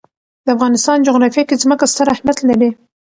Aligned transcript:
د 0.45 0.47
افغانستان 0.55 0.97
جغرافیه 1.07 1.43
کې 1.47 1.61
ځمکه 1.63 1.85
ستر 1.91 2.07
اهمیت 2.13 2.39
لري. 2.49 2.69